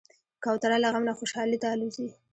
[0.43, 2.07] کوتره له غم نه خوشحالي ته الوزي.